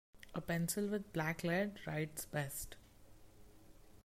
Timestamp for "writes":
1.85-2.25